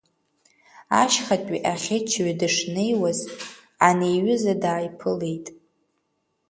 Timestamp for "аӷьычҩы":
1.71-2.31